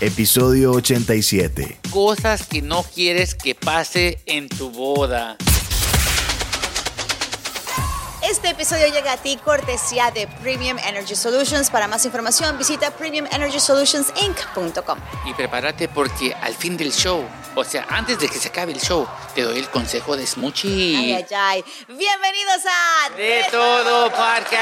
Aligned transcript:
episodio 0.00 0.72
87. 0.72 1.78
Cosas 1.90 2.46
que 2.46 2.62
no 2.62 2.82
quieres 2.82 3.34
que 3.34 3.54
pase 3.54 4.18
en 4.26 4.48
tu 4.48 4.70
boda. 4.70 5.36
Este 8.22 8.50
episodio 8.50 8.88
llega 8.92 9.12
a 9.12 9.16
ti 9.16 9.38
cortesía 9.42 10.10
de 10.10 10.26
Premium 10.42 10.76
Energy 10.78 11.14
Solutions. 11.14 11.70
Para 11.70 11.88
más 11.88 12.04
información 12.04 12.58
visita 12.58 12.90
premiumenergysolutionsinc.com. 12.90 14.98
Y 15.24 15.32
prepárate 15.34 15.88
porque 15.88 16.34
al 16.34 16.54
fin 16.54 16.76
del 16.76 16.92
show, 16.92 17.24
o 17.54 17.64
sea, 17.64 17.86
antes 17.88 18.18
de 18.18 18.28
que 18.28 18.38
se 18.38 18.48
acabe 18.48 18.72
el 18.72 18.80
show, 18.80 19.06
te 19.34 19.42
doy 19.42 19.58
el 19.58 19.68
consejo 19.70 20.14
de 20.16 20.26
Smoochie. 20.26 20.96
Ay, 20.96 21.12
ay, 21.14 21.26
ay. 21.34 21.64
Bienvenidos 21.86 22.60
a 22.66 23.10
De 23.16 23.44
todo 23.50 24.10
podcast. 24.10 24.58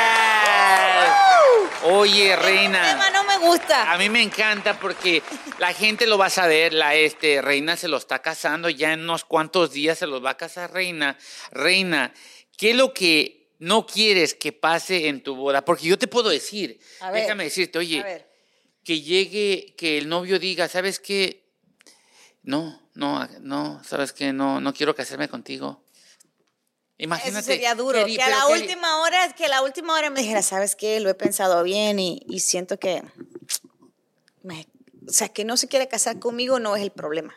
Oye, 1.90 2.32
El 2.34 2.40
reina. 2.40 2.82
tema 2.82 3.10
gusta. 3.46 3.92
A 3.92 3.98
mí 3.98 4.08
me 4.10 4.22
encanta 4.22 4.78
porque 4.78 5.22
la 5.58 5.72
gente 5.72 6.06
lo 6.06 6.18
va 6.18 6.26
a 6.26 6.30
saber. 6.30 6.72
La 6.72 6.94
este, 6.94 7.40
reina 7.42 7.76
se 7.76 7.88
lo 7.88 7.96
está 7.96 8.20
casando 8.20 8.68
ya 8.68 8.92
en 8.92 9.00
unos 9.00 9.24
cuantos 9.24 9.72
días 9.72 9.98
se 9.98 10.06
los 10.06 10.24
va 10.24 10.30
a 10.30 10.36
casar 10.36 10.72
reina. 10.72 11.16
Reina, 11.50 12.12
¿qué 12.56 12.70
es 12.70 12.76
lo 12.76 12.92
que 12.92 13.48
no 13.58 13.86
quieres 13.86 14.34
que 14.34 14.52
pase 14.52 15.08
en 15.08 15.22
tu 15.22 15.34
boda? 15.36 15.64
Porque 15.64 15.86
yo 15.86 15.98
te 15.98 16.08
puedo 16.08 16.28
decir, 16.28 16.78
A 17.00 17.10
ver. 17.10 17.22
déjame 17.22 17.44
decirte, 17.44 17.78
oye, 17.78 18.00
A 18.00 18.04
ver. 18.04 18.30
que 18.84 19.00
llegue, 19.00 19.74
que 19.76 19.98
el 19.98 20.08
novio 20.08 20.38
diga, 20.38 20.68
¿sabes 20.68 21.00
qué? 21.00 21.44
No, 22.42 22.80
no, 22.94 23.26
no, 23.40 23.82
¿sabes 23.82 24.12
qué? 24.12 24.32
No, 24.32 24.60
no 24.60 24.72
quiero 24.72 24.94
casarme 24.94 25.28
contigo. 25.28 25.82
Imagínate. 26.98 27.40
Eso 27.40 27.46
sería 27.46 27.74
duro. 27.74 28.06
Que 28.06 28.22
a 28.22 28.28
la 28.30 28.46
última 28.46 29.00
hora, 29.00 29.32
que 29.34 29.44
a 29.44 29.48
la 29.48 29.62
última 29.62 29.92
hora 29.94 30.08
me 30.08 30.20
dijera, 30.22 30.42
¿sabes 30.42 30.76
qué? 30.76 30.98
Lo 31.00 31.10
he 31.10 31.14
pensado 31.14 31.62
bien 31.62 31.98
y, 31.98 32.22
y 32.26 32.40
siento 32.40 32.78
que, 32.78 33.02
me- 34.46 34.68
o 35.08 35.12
sea, 35.12 35.28
que 35.28 35.44
no 35.44 35.56
se 35.56 35.68
quiere 35.68 35.88
casar 35.88 36.18
conmigo 36.18 36.58
no 36.58 36.76
es 36.76 36.82
el 36.82 36.90
problema. 36.90 37.34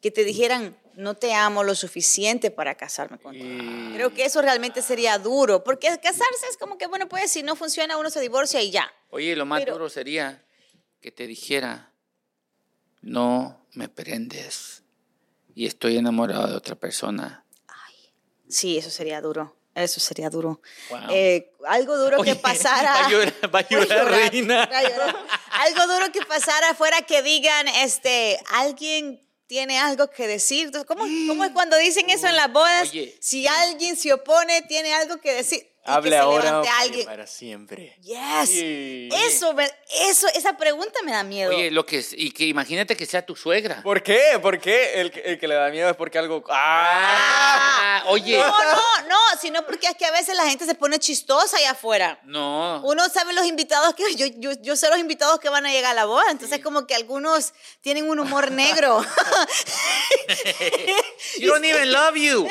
Que 0.00 0.10
te 0.10 0.24
dijeran, 0.24 0.76
no 0.94 1.14
te 1.16 1.32
amo 1.34 1.62
lo 1.64 1.74
suficiente 1.74 2.50
para 2.50 2.74
casarme 2.76 3.18
contigo. 3.18 3.44
Y- 3.46 3.92
Creo 3.94 4.12
que 4.14 4.24
eso 4.24 4.42
realmente 4.42 4.82
sería 4.82 5.18
duro, 5.18 5.64
porque 5.64 5.88
casarse 6.02 6.46
es 6.50 6.56
como 6.56 6.76
que, 6.78 6.86
bueno, 6.86 7.08
pues 7.08 7.30
si 7.30 7.42
no 7.42 7.56
funciona, 7.56 7.96
uno 7.96 8.10
se 8.10 8.20
divorcia 8.20 8.60
y 8.62 8.70
ya. 8.70 8.92
Oye, 9.10 9.34
lo 9.36 9.46
más 9.46 9.60
Pero- 9.60 9.74
duro 9.74 9.88
sería 9.88 10.44
que 11.00 11.10
te 11.12 11.26
dijera, 11.26 11.92
no 13.00 13.64
me 13.72 13.88
prendes 13.88 14.82
y 15.54 15.66
estoy 15.66 15.96
enamorado 15.96 16.46
de 16.48 16.54
otra 16.56 16.74
persona. 16.76 17.44
Sí, 18.48 18.78
eso 18.78 18.90
sería 18.90 19.20
duro. 19.20 19.57
Eso 19.82 20.00
sería 20.00 20.28
duro. 20.30 20.60
Wow. 20.90 21.00
Eh, 21.10 21.52
algo 21.66 21.96
duro 21.96 22.18
Oye, 22.20 22.32
que 22.32 22.36
pasara. 22.40 22.92
va 22.92 23.06
a 23.06 23.10
llorar, 23.10 23.54
va 23.54 23.58
a 23.60 23.68
llorar, 23.68 24.10
reina. 24.10 24.66
va 24.66 24.78
a 24.78 24.82
llorar. 24.82 25.16
Algo 25.50 25.86
duro 25.94 26.12
que 26.12 26.22
pasara 26.22 26.74
fuera 26.74 27.02
que 27.02 27.22
digan, 27.22 27.68
este, 27.68 28.38
alguien 28.54 29.24
tiene 29.46 29.78
algo 29.78 30.10
que 30.10 30.26
decir. 30.26 30.70
¿Cómo, 30.86 31.04
cómo 31.26 31.44
es 31.44 31.50
cuando 31.52 31.76
dicen 31.78 32.10
eso 32.10 32.26
en 32.26 32.36
las 32.36 32.52
bodas? 32.52 32.90
Oye. 32.90 33.16
Si 33.20 33.46
alguien 33.46 33.96
se 33.96 34.12
opone, 34.12 34.62
tiene 34.62 34.92
algo 34.94 35.18
que 35.20 35.32
decir. 35.34 35.66
Y 35.88 35.90
que 35.90 35.94
Hable 35.96 36.10
se 36.10 36.16
ahora 36.18 36.44
levante 36.44 36.68
o 36.68 36.72
alguien. 36.80 37.06
para 37.06 37.26
siempre. 37.26 37.96
Yes. 38.02 38.48
Sí. 38.50 39.08
Eso, 39.26 39.54
eso, 40.08 40.26
esa 40.34 40.56
pregunta 40.56 41.00
me 41.04 41.12
da 41.12 41.22
miedo. 41.24 41.50
Oye, 41.54 41.70
lo 41.70 41.86
que 41.86 41.98
es, 41.98 42.12
y 42.16 42.30
que 42.30 42.44
imagínate 42.44 42.96
que 42.96 43.06
sea 43.06 43.24
tu 43.24 43.34
suegra. 43.36 43.82
¿Por 43.82 44.02
qué? 44.02 44.38
¿Por 44.42 44.60
qué? 44.60 45.00
El, 45.00 45.10
que- 45.10 45.20
el 45.20 45.38
que 45.38 45.48
le 45.48 45.54
da 45.54 45.68
miedo 45.70 45.88
es 45.90 45.96
porque 45.96 46.18
algo... 46.18 46.44
¡Ah! 46.50 48.00
Ah, 48.00 48.02
oye. 48.08 48.36
No, 48.38 48.46
no, 48.48 49.08
no, 49.08 49.18
sino 49.40 49.64
porque 49.64 49.86
es 49.86 49.96
que 49.96 50.04
a 50.04 50.10
veces 50.10 50.36
la 50.36 50.44
gente 50.44 50.66
se 50.66 50.74
pone 50.74 50.98
chistosa 50.98 51.56
allá 51.56 51.70
afuera. 51.72 52.20
No. 52.24 52.80
Uno 52.84 53.08
sabe 53.08 53.32
los 53.32 53.46
invitados 53.46 53.94
que 53.94 54.14
yo, 54.14 54.26
yo, 54.36 54.52
yo 54.60 54.76
sé 54.76 54.88
los 54.88 54.98
invitados 54.98 55.38
que 55.40 55.48
van 55.48 55.64
a 55.66 55.70
llegar 55.72 55.92
a 55.92 55.94
la 55.94 56.04
boda, 56.04 56.24
entonces 56.30 56.60
como 56.62 56.86
que 56.86 56.94
algunos 56.94 57.52
tienen 57.80 58.08
un 58.10 58.18
humor 58.20 58.50
negro. 58.50 59.04
You 61.38 61.48
don't 61.50 61.64
even 61.64 61.92
love 61.92 62.16
you. 62.16 62.46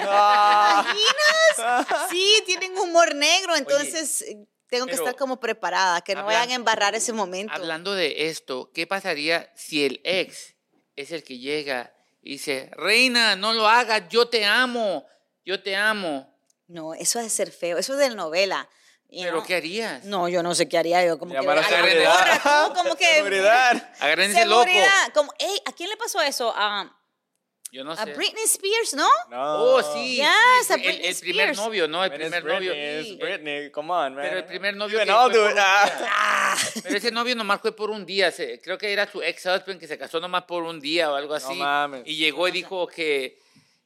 ¿Imaginas? 0.00 1.86
Sí, 2.10 2.42
tienen 2.46 2.75
humor 2.76 3.14
negro, 3.14 3.56
entonces 3.56 4.22
eh, 4.22 4.46
tengo 4.68 4.86
que 4.86 4.94
estar 4.94 5.14
como 5.16 5.38
preparada, 5.40 6.00
que 6.02 6.14
no 6.14 6.20
hablan- 6.22 6.26
vayan 6.26 6.50
a 6.50 6.54
embarrar 6.54 6.94
ese 6.94 7.12
momento. 7.12 7.52
Hablando 7.54 7.94
de 7.94 8.28
esto, 8.28 8.70
¿qué 8.74 8.86
pasaría 8.86 9.50
si 9.56 9.84
el 9.84 10.00
ex 10.04 10.54
es 10.96 11.12
el 11.12 11.22
que 11.22 11.38
llega 11.38 11.92
y 12.22 12.32
dice, 12.32 12.70
reina, 12.72 13.36
no 13.36 13.52
lo 13.52 13.68
hagas, 13.68 14.02
yo 14.08 14.28
te 14.28 14.44
amo, 14.44 15.06
yo 15.44 15.62
te 15.62 15.76
amo? 15.76 16.34
No, 16.68 16.94
eso 16.94 17.18
es 17.20 17.26
de 17.26 17.30
ser 17.30 17.52
feo, 17.52 17.78
eso 17.78 17.92
es 17.92 17.98
de 18.00 18.14
novela. 18.14 18.68
you 19.08 19.22
¿Pero 19.22 19.36
know. 19.38 19.46
qué 19.46 19.54
harías? 19.54 20.02
No, 20.04 20.28
yo 20.28 20.42
no 20.42 20.52
sé 20.56 20.68
qué 20.68 20.78
haría 20.78 21.04
yo, 21.06 21.16
como 21.18 21.30
que 21.32 21.38
a 21.38 21.42
la 21.42 22.72
como 22.74 22.96
que 22.96 23.06
Seguridad. 23.14 23.90
Agarren 24.00 24.30
ese 24.32 24.44
loco. 24.46 24.64
como, 25.14 25.32
ey, 25.38 25.62
¿a 25.64 25.72
quién 25.72 25.88
le 25.90 25.96
pasó 25.96 26.20
eso? 26.20 26.52
A, 26.56 26.92
Yo 27.72 27.84
no 27.84 27.92
a 27.92 27.96
sé. 28.04 28.14
Britney 28.14 28.44
Spears, 28.44 28.94
¿no? 28.94 29.08
No. 29.28 29.62
Oh, 29.62 29.82
sí. 29.94 30.16
Yes, 30.16 30.26
sí, 30.66 30.72
a 30.72 30.76
el- 30.76 30.82
Britney 30.82 31.06
el, 31.08 31.16
primer 31.16 31.40
Spears. 31.50 31.58
novio, 31.58 31.88
¿no? 31.88 32.04
El 32.04 32.12
primer 32.12 32.42
Britney, 32.42 32.68
novio. 32.68 33.00
it's 33.00 33.18
Britney, 33.18 33.70
come 33.70 33.92
on, 33.92 34.14
man. 34.14 34.24
Pero 34.24 34.38
el 34.38 34.44
primer 34.44 34.76
novio 34.76 35.02
que 35.04 35.10
all 35.10 35.32
do 35.32 35.50
it. 35.50 35.56
Ah. 35.58 36.56
Pero 36.82 36.96
ese 36.96 37.10
novio 37.10 37.34
nomás 37.34 37.60
fue 37.60 37.74
por 37.74 37.90
un 37.90 38.06
día. 38.06 38.32
creo 38.62 38.78
que 38.78 38.92
era 38.92 39.10
su 39.10 39.20
ex-husband 39.22 39.78
que 39.80 39.86
se 39.86 39.98
casó 39.98 40.20
nomás 40.20 40.44
por 40.44 40.62
un 40.62 40.80
día 40.80 41.10
o 41.10 41.16
algo 41.16 41.34
así. 41.34 41.54
mames. 41.54 42.02
Y 42.06 42.16
llegó 42.16 42.46
y 42.48 42.52
dijo 42.52 42.86
que, 42.86 43.38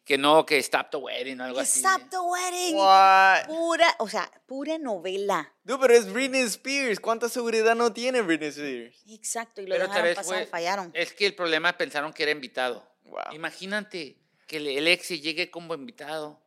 que 0.04 0.18
no, 0.18 0.44
que 0.46 0.58
stop 0.58 0.90
the 0.90 0.96
wedding 0.98 1.40
o 1.40 1.44
algo 1.44 1.60
así. 1.60 1.80
Stop 1.80 2.02
the 2.10 2.18
wedding. 2.20 2.76
What? 2.76 3.46
Pura, 3.46 3.96
o 3.98 4.08
sea, 4.08 4.30
pura 4.46 4.78
novela. 4.78 5.52
Dude, 5.64 5.78
pero 5.80 5.94
es 5.94 6.12
Britney 6.12 6.42
Spears. 6.42 7.00
¿Cuánta 7.00 7.28
seguridad 7.28 7.74
no 7.74 7.92
tiene 7.92 8.20
Britney 8.22 8.48
Spears? 8.50 9.02
Exacto, 9.08 9.62
y 9.62 9.66
lo 9.66 9.74
Pero 9.74 9.84
dejaron 9.84 9.94
tal 9.96 10.02
vez 10.04 10.16
pasar, 10.16 10.34
fue- 10.36 10.46
fallaron. 10.46 10.90
Es 10.94 11.12
que 11.12 11.26
el 11.26 11.34
problema 11.34 11.72
pensaron 11.76 12.12
que 12.12 12.22
era 12.24 12.32
invitado. 12.32 12.86
Wow. 13.10 13.34
Imagínate 13.34 14.16
que 14.46 14.56
el- 14.58 14.86
ex 14.88 15.08
llegue 15.08 15.50
como 15.50 15.74
invitado. 15.74 16.40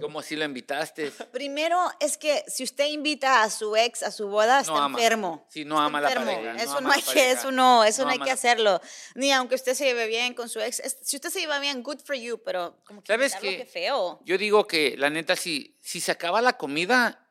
Como 0.00 0.22
si 0.22 0.36
lo 0.36 0.44
invitaste. 0.44 1.10
Primero 1.32 1.76
es 1.98 2.16
que 2.16 2.44
si 2.46 2.62
usted 2.62 2.86
invita 2.86 3.42
a 3.42 3.50
su 3.50 3.74
ex 3.74 4.04
a 4.04 4.12
su 4.12 4.28
boda, 4.28 4.60
está 4.60 4.72
No 4.72 4.78
ama. 4.78 4.96
enfermo. 4.96 5.44
Sí, 5.50 5.64
no 5.64 5.74
Está 5.74 5.86
ama 5.86 5.98
a 5.98 6.00
la 6.02 6.08
enfermo. 6.10 6.32
pareja, 6.32 6.52
no 6.52 6.58
Eso 6.60 6.80
no, 6.80 6.86
a 6.86 6.90
la 6.90 6.94
hay 6.94 7.02
que, 7.02 7.30
eso 7.32 7.50
no, 7.50 7.84
eso 7.84 8.02
No 8.02 8.06
no, 8.06 8.12
hay 8.12 8.18
que 8.20 8.30
hacerlo. 8.30 8.80
Ni 9.16 9.32
aunque 9.32 9.56
usted 9.56 9.74
se 9.74 9.84
lleve 9.86 10.06
bien 10.06 10.34
con 10.34 10.48
su 10.48 10.60
ex. 10.60 10.80
Si 11.02 11.16
usted 11.16 11.30
se 11.30 11.40
lleva 11.40 11.58
bien, 11.58 11.82
good 11.82 11.98
for 12.04 12.14
you, 12.14 12.38
pero 12.44 12.76
como 12.84 13.02
que 13.02 13.08
¿Sabes 13.12 13.34
qué? 13.34 13.56
qué 13.56 13.66
feo. 13.66 14.20
Yo 14.24 14.38
digo 14.38 14.64
que, 14.68 14.94
la 14.96 15.10
neta, 15.10 15.34
si, 15.34 15.76
si 15.80 16.00
se 16.00 16.12
acaba 16.12 16.40
la 16.40 16.56
comida, 16.56 17.26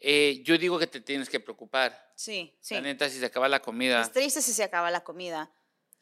eh, 0.00 0.42
yo 0.44 0.58
digo 0.58 0.80
que 0.80 0.88
te 0.88 1.00
tienes 1.00 1.28
que 1.28 1.38
preocupar. 1.38 2.12
Sí, 2.16 2.56
sí. 2.60 2.74
La 2.74 2.80
neta, 2.80 3.08
si 3.08 3.20
se 3.20 3.26
acaba 3.26 3.48
la 3.48 3.60
comida. 3.62 4.02
Es 4.02 4.10
triste 4.10 4.42
si 4.42 4.52
se 4.52 4.64
acaba 4.64 4.90
la 4.90 5.04
comida. 5.04 5.52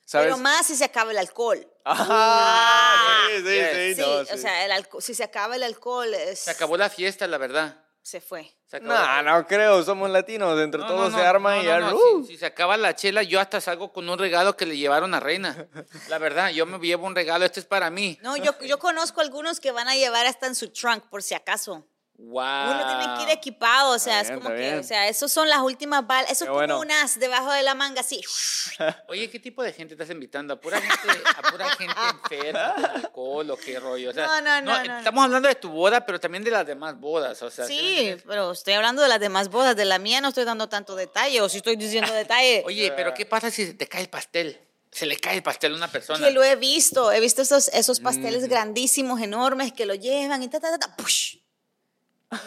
¿Sabes? 0.04 0.26
Pero 0.26 0.38
más 0.38 0.66
si 0.66 0.76
se 0.76 0.84
acaba 0.84 1.10
el 1.10 1.18
alcohol. 1.18 1.66
Ah, 1.84 3.26
sí, 3.28 3.36
sí, 3.38 3.42
Yes. 3.54 3.70
sí, 3.72 3.94
Sí, 3.94 4.00
no, 4.00 4.10
o 4.10 4.24
sí. 4.24 4.38
sea, 4.38 4.64
el 4.64 4.72
alco- 4.72 5.00
si 5.00 5.14
se 5.14 5.24
acaba 5.24 5.56
el 5.56 5.62
alcohol, 5.62 6.12
es- 6.14 6.40
Se 6.40 6.50
acabó 6.50 6.76
la 6.76 6.88
fiesta, 6.90 7.26
la 7.26 7.38
verdad. 7.38 7.78
se 8.04 8.20
fue. 8.20 8.52
Se 8.66 8.80
la- 8.80 9.22
No, 9.22 9.38
no 9.38 9.46
creo, 9.46 9.80
somos 9.84 10.10
latinos, 10.10 10.58
entre 10.60 10.80
No, 10.80 10.86
todos 10.88 11.12
no, 11.12 11.16
se 11.18 11.22
no, 11.22 11.28
arma 11.30 11.54
no, 11.56 11.62
y 11.62 11.66
no, 11.66 11.94
¡uh! 11.94 12.22
Si, 12.26 12.32
si 12.32 12.38
se 12.38 12.46
acaba 12.46 12.76
la 12.76 12.96
chela, 12.96 13.22
yo 13.22 13.38
hasta 13.40 13.60
salgo 13.60 13.92
con 13.92 14.08
un 14.08 14.18
regalo 14.18 14.56
que 14.56 14.66
le 14.66 14.76
llevaron 14.76 15.14
a 15.14 15.20
Reina. 15.20 15.68
La 16.08 16.18
verdad, 16.18 16.50
yo 16.50 16.66
me 16.66 16.78
llevo 16.84 17.06
un 17.06 17.14
regalo, 17.14 17.44
este 17.44 17.60
es 17.60 17.66
para 17.66 17.90
mí. 17.90 18.18
No, 18.22 18.36
yo, 18.36 18.58
yo 18.62 18.78
conozco 18.80 19.20
algunos 19.20 19.60
que 19.60 19.70
van 19.70 19.86
a 19.88 19.94
llevar 19.94 20.26
hasta 20.26 20.46
en 20.48 20.56
su 20.56 20.68
trunk, 20.70 21.04
por 21.10 21.22
si 21.22 21.34
acaso. 21.34 21.86
Wow. 22.24 22.70
Uno 22.70 22.86
tiene 22.86 23.16
que 23.16 23.22
ir 23.24 23.28
equipado, 23.30 23.90
o 23.94 23.98
sea, 23.98 24.20
Está 24.20 24.34
es 24.34 24.38
bien, 24.38 24.40
como 24.40 24.54
que, 24.54 24.60
bien. 24.60 24.78
o 24.78 24.82
sea, 24.84 25.08
esos 25.08 25.32
son 25.32 25.48
las 25.48 25.58
últimas 25.60 26.06
balas, 26.06 26.30
eso 26.30 26.44
es 26.44 26.48
como 26.48 26.60
bueno. 26.60 26.78
unas 26.78 27.18
debajo 27.18 27.50
de 27.50 27.64
la 27.64 27.74
manga, 27.74 28.00
así. 28.00 28.20
Oye, 29.08 29.28
¿qué 29.28 29.40
tipo 29.40 29.60
de 29.62 29.72
gente 29.72 29.94
estás 29.94 30.08
invitando? 30.10 30.54
¿A 30.54 30.60
pura 30.60 30.80
gente, 30.80 31.20
a 31.36 31.42
pura 31.50 31.68
gente 31.70 31.94
enferma 32.10 32.74
con 32.74 32.84
alcohol 32.84 33.50
o 33.50 33.56
qué 33.56 33.80
rollo? 33.80 34.10
O 34.10 34.12
sea, 34.12 34.26
No, 34.26 34.40
no, 34.40 34.62
no, 34.62 34.84
no, 34.84 34.98
Estamos 34.98 35.24
hablando 35.24 35.48
de 35.48 35.56
tu 35.56 35.68
boda, 35.70 36.06
pero 36.06 36.20
también 36.20 36.44
de 36.44 36.52
las 36.52 36.64
demás 36.64 36.98
bodas. 36.98 37.42
O 37.42 37.50
sea, 37.50 37.66
Sí, 37.66 38.14
pero 38.24 38.52
estoy 38.52 38.74
hablando 38.74 39.02
de 39.02 39.08
las 39.08 39.18
demás 39.18 39.48
bodas, 39.48 39.74
de 39.74 39.84
la 39.84 39.98
mía 39.98 40.20
no 40.20 40.28
estoy 40.28 40.44
dando 40.44 40.68
tanto 40.68 40.94
detalle, 40.94 41.40
o 41.40 41.48
si 41.48 41.56
estoy 41.56 41.74
diciendo 41.74 42.12
detalle. 42.12 42.62
Oye, 42.66 42.92
pero 42.94 43.14
¿qué 43.14 43.26
pasa 43.26 43.50
si 43.50 43.74
te 43.74 43.88
cae 43.88 44.02
el 44.02 44.08
pastel? 44.08 44.60
Se 44.92 45.06
le 45.06 45.16
cae 45.16 45.36
el 45.36 45.42
pastel 45.42 45.72
a 45.72 45.76
una 45.76 45.88
persona. 45.88 46.24
Que 46.24 46.32
lo 46.32 46.44
he 46.44 46.54
visto, 46.54 47.10
he 47.10 47.18
visto 47.18 47.42
esos, 47.42 47.68
esos 47.68 47.98
pasteles 47.98 48.46
grandísimos, 48.46 49.20
enormes, 49.20 49.72
que 49.72 49.86
lo 49.86 49.94
llevan 49.94 50.42
y 50.42 50.48
ta, 50.48 50.60
ta, 50.60 50.70
ta, 50.70 50.78
ta, 50.78 50.96
push. 50.96 51.38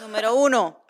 Número 0.00 0.34
uno, 0.34 0.84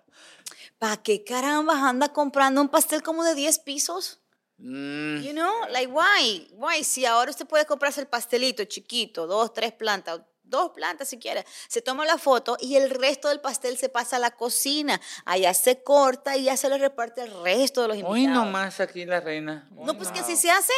¿para 0.79 0.97
qué 0.99 1.25
carambas 1.25 1.83
anda 1.83 2.13
comprando 2.13 2.61
un 2.61 2.69
pastel 2.69 3.03
como 3.03 3.25
de 3.25 3.35
10 3.35 3.59
pisos? 3.61 4.21
Mm, 4.59 5.23
You 5.23 5.33
know, 5.33 5.53
like 5.71 5.89
why? 5.93 6.49
Why? 6.55 6.83
Si 6.83 7.05
ahora 7.05 7.31
usted 7.31 7.47
puede 7.47 7.67
comprarse 7.67 8.01
el 8.01 8.07
pastelito 8.07 8.65
chiquito, 8.65 9.27
dos, 9.27 9.53
tres 9.53 9.73
plantas, 9.73 10.21
dos 10.43 10.71
plantas 10.71 11.09
si 11.09 11.19
quiere, 11.19 11.45
se 11.69 11.83
toma 11.83 12.07
la 12.07 12.17
foto 12.17 12.57
y 12.61 12.77
el 12.77 12.89
resto 12.89 13.29
del 13.29 13.41
pastel 13.41 13.77
se 13.77 13.89
pasa 13.91 14.17
a 14.17 14.19
la 14.19 14.31
cocina. 14.31 14.99
Allá 15.27 15.53
se 15.53 15.83
corta 15.83 16.37
y 16.37 16.45
ya 16.45 16.57
se 16.57 16.69
le 16.71 16.79
reparte 16.79 17.21
al 17.21 17.43
resto 17.43 17.83
de 17.83 17.89
los 17.89 17.97
invitados. 17.99 18.19
Hoy 18.19 18.27
nomás 18.29 18.81
aquí 18.81 19.05
la 19.05 19.21
reina. 19.21 19.69
No, 19.73 19.97
pues 19.97 20.11
que 20.11 20.21
así 20.21 20.37
se 20.37 20.51
hace. 20.51 20.73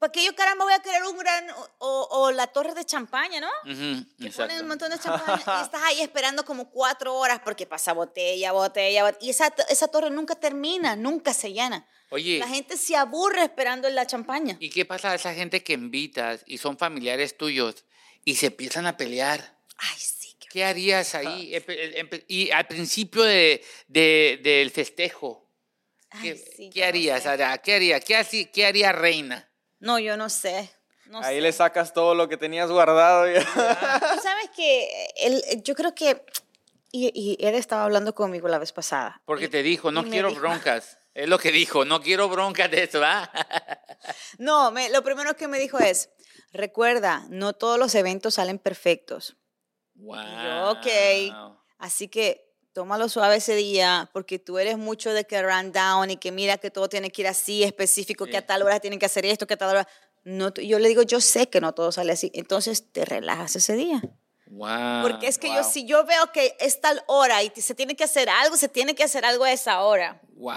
¿Para 0.00 0.12
qué 0.12 0.24
yo 0.24 0.34
caramba 0.34 0.64
voy 0.64 0.72
a 0.72 0.78
querer 0.80 1.04
un 1.04 1.16
gran 1.18 1.50
o, 1.50 1.68
o- 1.78 2.08
o 2.22 2.30
la 2.32 2.46
torre 2.46 2.72
de 2.74 2.84
champaña, 2.86 3.38
no? 3.38 3.50
Ujú, 3.64 4.04
Que 4.18 4.26
exacto. 4.28 4.48
ponen 4.48 4.62
un 4.62 4.68
montón 4.68 4.90
de 4.90 4.98
champaña 5.02 5.36
y 5.60 5.62
estás 5.62 5.82
ahí 5.84 6.00
esperando 6.00 6.42
como 6.44 6.70
cuatro 6.70 7.14
horas 7.14 7.40
porque 7.44 7.66
pasa 7.66 7.92
botella, 7.92 8.50
botella, 8.52 9.04
bot- 9.04 9.18
y 9.20 9.28
esa, 9.30 9.54
esa 9.68 9.88
torre 9.88 10.10
nunca 10.10 10.34
termina, 10.34 10.96
nunca 10.96 11.34
se 11.34 11.52
llena. 11.52 11.86
Oye, 12.08 12.38
La 12.38 12.48
gente 12.48 12.76
se 12.78 12.96
aburre 12.96 13.42
esperando 13.44 13.88
la 13.90 14.06
champaña. 14.06 14.56
¿y 14.58 14.70
qué 14.70 14.84
pasa 14.86 15.10
a 15.12 15.14
esa 15.16 15.34
gente 15.34 15.62
que 15.62 15.74
invitas 15.74 16.42
y 16.46 16.56
son 16.56 16.78
familiares 16.78 17.36
tuyos 17.36 17.84
y 18.24 18.36
se 18.36 18.46
empiezan 18.46 18.86
a 18.86 18.96
pelear? 18.96 19.58
Ay, 19.76 19.98
sí. 19.98 20.34
qué- 20.40 20.48
¿Qué 20.48 20.64
harías 20.64 21.14
ahí? 21.14 21.52
Empe- 21.54 22.24
Y 22.26 22.50
al 22.52 22.66
principio 22.66 23.22
de, 23.22 23.62
de- 23.86 24.40
del 24.42 24.70
festejo, 24.70 25.46
¿qué, 26.22 26.30
Ay, 26.30 26.38
sí, 26.56 26.70
qué 26.72 26.80
yo 26.80 26.84
no 26.86 26.88
harías, 26.88 27.22
sé. 27.22 27.28
Ara? 27.28 27.58
¿Qué 27.58 27.74
haría? 27.74 28.00
¿Qué, 28.00 28.16
haci- 28.16 28.50
qué 28.50 28.64
haría 28.66 28.92
Reina? 28.92 29.46
No, 29.80 29.98
yo 29.98 30.16
no 30.16 30.28
sé. 30.28 30.70
No 31.06 31.18
Ahí 31.22 31.36
sé. 31.36 31.40
le 31.40 31.52
sacas 31.52 31.92
todo 31.92 32.14
lo 32.14 32.28
que 32.28 32.36
tenías 32.36 32.70
guardado. 32.70 33.28
y- 33.30 33.34
Tú 33.34 34.20
sabes 34.22 34.50
que 34.54 35.08
el, 35.16 35.42
yo 35.64 35.74
creo 35.74 35.94
que, 35.94 36.24
y, 36.92 37.10
y 37.40 37.44
él 37.44 37.54
estaba 37.56 37.84
hablando 37.84 38.14
conmigo 38.14 38.46
la 38.48 38.58
vez 38.58 38.72
pasada. 38.72 39.20
Porque 39.24 39.46
Y- 39.46 39.48
te 39.48 39.62
dijo, 39.64 39.90
no 39.90 40.04
quiero 40.04 40.28
dijo- 40.28 40.40
broncas. 40.40 40.98
Es 41.12 41.28
lo 41.28 41.38
que 41.40 41.50
dijo, 41.50 41.84
no 41.84 42.00
quiero 42.00 42.28
broncas 42.28 42.70
de 42.70 42.84
eso, 42.84 43.00
¿ah? 43.04 43.28
No, 44.38 44.70
me- 44.70 44.88
lo 44.90 45.02
primero 45.02 45.34
que 45.36 45.48
me 45.48 45.58
dijo 45.58 45.78
es, 45.80 46.10
recuerda, 46.52 47.24
no 47.28 47.52
todos 47.52 47.78
los 47.78 47.94
eventos 47.96 48.34
salen 48.34 48.58
perfectos. 48.58 49.36
yo, 49.96 50.70
ok. 50.70 51.56
Así 51.78 52.08
que 52.08 52.49
tómalo 52.72 53.08
suave 53.08 53.36
ese 53.36 53.54
día, 53.54 54.08
porque 54.12 54.38
tú 54.38 54.58
eres 54.58 54.78
mucho 54.78 55.12
de 55.12 55.24
que 55.24 55.42
run 55.42 55.72
down 55.72 56.10
y 56.10 56.16
que 56.16 56.32
mira 56.32 56.58
que 56.58 56.70
todo 56.70 56.88
tiene 56.88 57.10
que 57.10 57.22
ir 57.22 57.28
así, 57.28 57.62
específico, 57.62 58.26
que 58.26 58.36
a 58.36 58.40
Sí. 58.40 58.46
tal 58.46 58.62
hora 58.62 58.80
tienen 58.80 58.98
que 58.98 59.06
hacer 59.06 59.26
esto, 59.26 59.46
que 59.46 59.54
a 59.54 59.58
tal 59.58 59.70
hora... 59.70 59.88
No, 60.22 60.52
yo 60.52 60.78
le 60.78 60.88
digo, 60.88 61.02
yo 61.02 61.20
sé 61.20 61.48
que 61.48 61.60
no 61.60 61.72
todo 61.72 61.92
sale 61.92 62.12
así, 62.12 62.30
entonces 62.34 62.92
te 62.92 63.04
relajas 63.04 63.56
ese 63.56 63.74
día. 63.74 64.02
Wow. 64.50 65.02
Porque 65.02 65.28
es 65.28 65.38
que 65.38 65.48
yo, 65.48 65.62
wow. 65.62 65.70
si 65.72 65.86
yo 65.86 66.04
veo 66.04 66.32
que 66.32 66.56
es 66.58 66.80
tal 66.80 67.02
hora 67.06 67.42
y 67.42 67.52
se 67.56 67.74
tiene 67.74 67.94
que 67.94 68.04
hacer 68.04 68.28
algo, 68.28 68.56
se 68.56 68.68
tiene 68.68 68.94
que 68.94 69.04
hacer 69.04 69.24
algo 69.24 69.44
a 69.44 69.52
esa 69.52 69.80
hora. 69.82 70.20
Wow. 70.34 70.52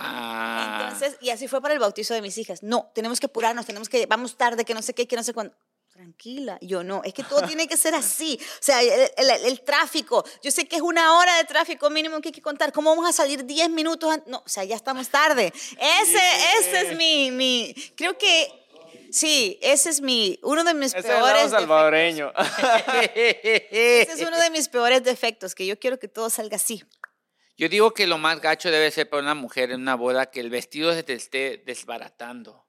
Entonces, 0.81 1.18
y 1.21 1.30
así 1.30 1.48
fue 1.48 1.62
para 1.62 1.75
el 1.75 1.80
bautizo 1.80 2.13
de 2.13 2.21
mis 2.21 2.38
hijas. 2.38 2.63
No, 2.63 2.92
tenemos 2.95 3.19
que 3.19 3.27
apurarnos, 3.27 3.65
tenemos 3.65 3.89
que, 3.89 4.06
vamos 4.07 4.36
tarde, 4.36 4.65
que 4.65 4.74
no 4.74 4.81
sé 4.81 4.94
qué, 4.94 5.07
que 5.07 5.15
no 5.15 5.24
sé 5.24 5.33
cuándo. 5.33 5.54
Tranquila, 6.04 6.58
yo 6.62 6.84
no, 6.84 7.02
es 7.06 7.14
que 7.14 7.24
todo 7.24 7.44
tiene 7.48 7.66
que 7.66 7.78
ser 7.78 7.96
así. 7.96 8.38
O 8.42 8.62
sea, 8.62 8.82
el, 8.82 9.10
el- 9.16 9.46
el 9.46 9.62
tráfico, 9.62 10.26
yo 10.42 10.52
sé 10.52 10.66
que 10.68 10.76
es 10.76 10.82
una 10.82 11.18
hora 11.18 11.38
de 11.38 11.46
tráfico 11.46 11.90
mínimo 11.90 12.20
que 12.20 12.28
hay 12.28 12.34
que 12.34 12.42
contar. 12.42 12.74
¿Cómo 12.74 12.90
vamos 12.90 13.10
a 13.10 13.14
salir 13.14 13.46
10 13.46 13.70
minutos? 13.70 14.14
No, 14.26 14.40
o 14.46 14.50
sea, 14.50 14.66
ya 14.66 14.76
estamos 14.76 15.08
tarde. 15.08 15.54
Ese, 16.02 16.20
ese 16.60 16.82
es 16.90 16.98
mi, 16.98 17.32
mi, 17.32 17.74
creo 17.96 18.18
que, 18.18 18.48
sí, 19.14 19.58
ese 19.62 19.92
es 19.92 20.02
mi, 20.02 20.38
uno 20.44 20.66
de 20.66 20.74
mis 20.74 20.88
Ese 20.94 21.00
es 21.00 21.06
el 21.06 21.12
peores 21.12 21.34
defectos. 21.36 21.60
salvadoreño. 21.62 22.34
Ese 23.16 24.12
es 24.12 24.22
uno 24.28 24.38
de 24.40 24.50
mis 24.50 24.68
peores 24.68 25.04
defectos, 25.04 25.56
que 25.56 25.66
yo 25.66 25.80
quiero 25.80 26.00
que 26.00 26.10
todo 26.10 26.30
salga 26.30 26.58
así. 26.58 26.84
Yo 27.58 27.70
digo 27.70 27.94
que 27.94 28.08
lo 28.08 28.18
más 28.18 28.42
gacho 28.42 28.72
debe 28.72 28.92
ser 28.92 29.10
para 29.10 29.24
una 29.24 29.36
mujer 29.36 29.72
en 29.72 29.82
una 29.82 29.96
boda 29.96 30.26
que 30.32 30.40
el 30.42 30.50
vestido 30.50 30.94
se 30.94 31.04
te 31.04 31.14
esté 31.14 31.64
desbaratando 31.66 32.66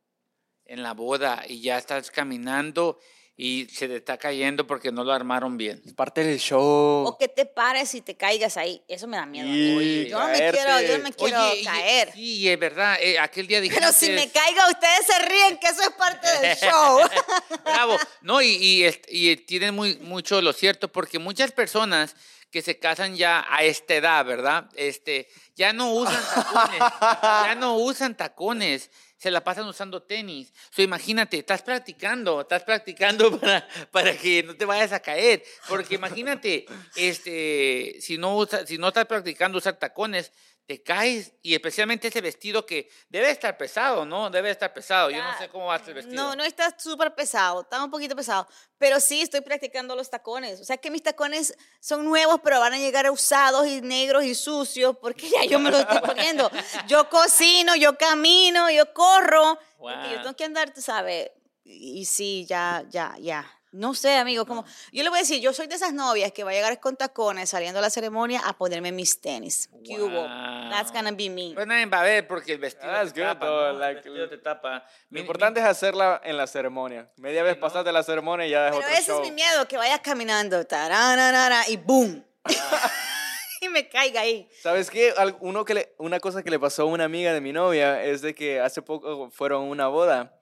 en 0.66 0.82
la 0.82 0.92
boda 0.94 1.42
y 1.48 1.60
ya 1.62 1.78
estás 1.78 2.10
caminando 2.10 2.98
y 3.36 3.66
se 3.72 3.88
te 3.88 3.96
está 3.96 4.16
cayendo 4.16 4.64
porque 4.66 4.92
no 4.92 5.02
lo 5.02 5.12
armaron 5.12 5.56
bien. 5.56 5.82
Es 5.84 5.92
parte 5.92 6.22
del 6.22 6.38
show. 6.38 7.04
O 7.06 7.18
que 7.18 7.26
te 7.28 7.46
pares 7.46 7.92
y 7.94 8.00
te 8.00 8.16
caigas 8.16 8.56
ahí. 8.56 8.80
Eso 8.86 9.08
me 9.08 9.16
da 9.16 9.26
miedo. 9.26 9.48
Y 9.48 9.76
Oye, 9.76 10.08
yo 10.08 10.18
no 10.20 10.28
me 10.28 10.38
caerte. 10.38 10.58
quiero, 10.60 10.80
yo 10.80 10.98
no 10.98 11.04
me 11.04 11.12
quiero 11.12 11.54
y- 11.56 11.64
caer. 11.64 12.12
sí, 12.12 12.48
es 12.48 12.58
verdad, 12.60 12.96
eh, 13.00 13.18
aquel 13.18 13.46
día 13.48 13.60
dijiste... 13.60 13.80
Pero 13.80 13.92
si 13.92 14.10
me 14.10 14.30
caiga, 14.30 14.68
ustedes 14.68 15.06
se 15.06 15.18
ríen, 15.26 15.58
que 15.58 15.66
eso 15.66 15.82
es 15.82 15.90
parte 15.90 16.28
del 16.40 16.56
show. 16.70 17.00
Bravo. 17.64 17.96
No, 18.22 18.40
y, 18.40 18.48
y, 18.50 18.86
y 19.08 19.36
tienen 19.38 19.74
muy, 19.74 19.96
mucho 19.98 20.40
lo 20.40 20.52
cierto, 20.52 20.92
porque 20.92 21.18
muchas 21.18 21.50
personas 21.50 22.14
que 22.52 22.62
se 22.62 22.78
casan 22.78 23.16
ya 23.16 23.44
a 23.50 23.64
esta 23.64 23.96
edad, 23.96 24.24
¿verdad? 24.24 24.70
Este, 24.76 25.26
ya 25.56 25.72
no 25.72 25.92
usan 25.92 26.22
tacones, 26.34 26.78
ya 27.00 27.54
no 27.56 27.76
usan 27.78 28.16
tacones, 28.16 28.92
se 29.16 29.30
la 29.30 29.42
pasan 29.42 29.66
usando 29.66 30.02
tenis. 30.02 30.52
So, 30.70 30.82
imagínate, 30.82 31.38
estás 31.38 31.62
practicando, 31.62 32.42
estás 32.42 32.62
practicando 32.64 33.38
para, 33.40 33.66
para 33.90 34.16
que 34.16 34.42
no 34.42 34.56
te 34.56 34.64
vayas 34.64 34.92
a 34.92 35.00
caer, 35.00 35.42
porque 35.68 35.94
imagínate, 35.94 36.66
este, 36.96 37.96
si 38.00 38.18
no, 38.18 38.36
usa- 38.36 38.66
si 38.66 38.78
no 38.78 38.88
estás 38.88 39.06
practicando 39.06 39.58
usar 39.58 39.78
tacones, 39.78 40.32
te 40.66 40.82
caes 40.82 41.32
y 41.42 41.54
especialmente 41.54 42.08
ese 42.08 42.20
vestido 42.22 42.64
que 42.64 42.88
debe 43.10 43.30
estar 43.30 43.56
pesado, 43.58 44.06
¿no? 44.06 44.30
Debe 44.30 44.50
estar 44.50 44.72
pesado. 44.72 45.10
Yo 45.10 45.22
no 45.22 45.38
sé 45.38 45.48
cómo 45.50 45.66
va 45.66 45.74
a 45.74 45.78
ser 45.78 45.88
el 45.90 45.94
vestido. 45.96 46.16
No, 46.22 46.34
no 46.36 46.42
está 46.44 46.74
súper 46.78 47.14
pesado, 47.14 47.60
está 47.62 47.84
un 47.84 47.90
poquito 47.90 48.16
pesado. 48.16 48.48
Pero 48.78 48.98
sí 48.98 49.20
estoy 49.20 49.42
practicando 49.42 49.94
los 49.94 50.08
tacones. 50.08 50.60
O 50.60 50.64
sea 50.64 50.78
que 50.78 50.90
mis 50.90 51.02
tacones 51.02 51.54
son 51.80 52.04
nuevos, 52.04 52.40
pero 52.42 52.60
van 52.60 52.72
a 52.72 52.78
llegar 52.78 53.10
usados 53.10 53.66
y 53.66 53.82
negros 53.82 54.24
y 54.24 54.34
sucios 54.34 54.96
porque 54.98 55.28
ya 55.30 55.44
yo 55.44 55.58
me 55.58 55.70
los 55.70 55.80
estoy 55.80 56.00
poniendo. 56.00 56.50
Yo 56.88 57.08
cocino, 57.10 57.76
yo 57.76 57.98
camino, 57.98 58.70
yo 58.70 58.92
corro. 58.94 59.58
Porque 59.78 60.02
yo 60.04 60.14
Wow. 60.14 60.22
tengo 60.22 60.36
que 60.36 60.44
andar, 60.44 60.72
tú 60.72 60.80
sabes. 60.80 61.30
Y 61.62 62.04
sí, 62.06 62.46
ya, 62.48 62.84
ya, 62.88 63.14
ya. 63.20 63.50
No 63.74 63.92
sé, 63.92 64.14
amigo, 64.16 64.46
como 64.46 64.64
yo 64.92 65.02
le 65.02 65.08
voy 65.08 65.18
a 65.18 65.22
decir, 65.22 65.40
yo 65.40 65.52
soy 65.52 65.66
de 65.66 65.74
esas 65.74 65.92
novias 65.92 66.30
que 66.30 66.44
va 66.44 66.52
a 66.52 66.54
llegar 66.54 66.78
con 66.78 66.96
tacones 66.96 67.50
saliendo 67.50 67.80
a 67.80 67.82
la 67.82 67.90
ceremonia 67.90 68.40
a 68.44 68.56
ponerme 68.56 68.92
mis 68.92 69.20
tenis. 69.20 69.68
¿Qué 69.84 70.00
hubo? 70.00 70.10
Wow. 70.10 70.70
That's 70.70 70.92
gonna 70.92 71.10
be 71.10 71.28
me. 71.28 71.52
Pues 71.54 71.66
nadie 71.66 71.86
va 71.86 72.00
a 72.00 72.04
ver 72.04 72.28
porque 72.28 72.52
el 72.52 72.58
vestido 72.58 72.92
That's 72.92 73.12
te 73.12 73.20
good, 73.20 73.28
tapa, 73.32 73.46
¿no? 73.46 73.72
like- 73.72 73.98
el 73.98 74.04
vestido 74.04 74.28
te 74.28 74.38
tapa. 74.38 74.84
Lo 75.10 75.14
Mi- 75.14 75.20
importante 75.20 75.58
es 75.58 75.66
hacerla 75.66 76.20
en 76.24 76.36
la 76.36 76.46
ceremonia. 76.46 77.10
Media 77.16 77.42
vez 77.42 77.56
¿no? 77.56 77.60
pasaste 77.62 77.90
la 77.90 78.04
ceremonia 78.04 78.46
y 78.46 78.50
ya 78.50 78.68
es 78.68 78.74
Pero 78.76 78.86
otro 78.86 78.96
ese 78.96 79.06
show. 79.08 79.22
es 79.22 79.28
mi 79.28 79.34
miedo, 79.34 79.66
que 79.66 79.76
vaya 79.76 79.98
caminando, 80.00 80.64
taranara, 80.64 81.68
y 81.68 81.76
boom. 81.76 82.24
y 83.60 83.68
me 83.70 83.88
caiga 83.88 84.20
ahí. 84.20 84.48
¿Sabes 84.62 84.90
qué? 84.90 85.12
Uno 85.40 85.64
que 85.64 85.74
le- 85.74 85.94
una 85.98 86.20
cosa 86.20 86.42
que 86.42 86.50
le 86.50 86.60
pasó 86.60 86.82
a 86.82 86.86
una 86.86 87.04
amiga 87.04 87.32
de 87.32 87.40
mi 87.40 87.52
novia 87.52 88.02
es 88.04 88.20
de 88.22 88.34
que 88.36 88.60
hace 88.60 88.82
poco 88.82 89.30
fueron 89.30 89.62
a 89.62 89.66
una 89.66 89.88
boda 89.88 90.38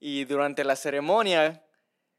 y 0.00 0.24
durante 0.24 0.64
la 0.64 0.76
ceremonia 0.76 1.62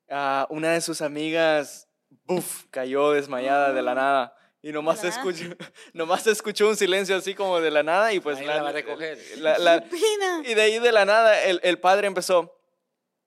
ah, 0.10 0.48
una 0.50 0.72
de 0.72 0.82
sus 0.82 1.02
amigas 1.02 1.88
buf, 2.26 2.64
cayó 2.72 3.12
desmayada 3.12 3.74
de 3.74 3.82
la 3.82 3.94
nada. 3.96 4.36
Y 4.62 4.72
nomás 4.72 5.00
se, 5.00 5.08
¿De 5.08 5.12
la 5.12 5.18
escuchó, 5.18 5.46
nomás 5.94 6.24
se 6.24 6.32
escuchó 6.32 6.68
un 6.68 6.76
silencio 6.76 7.16
así 7.16 7.36
como 7.36 7.62
de 7.62 7.70
la 7.70 7.84
nada 7.84 8.14
y 8.14 8.20
pues 8.20 8.40
Ahí 8.40 8.46
la 8.48 8.64
va 8.64 8.70
a 8.70 8.72
recoger. 8.72 9.20
la- 9.38 9.60
la- 9.60 9.84
y 10.44 10.54
de 10.56 10.62
ahí 10.62 10.80
de 10.80 10.92
la 10.92 11.06
nada 11.06 11.44
el, 11.44 11.60
el 11.64 11.78
padre 11.80 12.08
empezó, 12.08 12.52